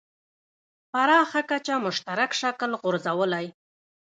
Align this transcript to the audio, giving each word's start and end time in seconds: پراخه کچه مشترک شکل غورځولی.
پراخه 0.91 1.41
کچه 1.49 1.75
مشترک 1.85 2.31
شکل 2.41 2.71
غورځولی. 2.81 3.47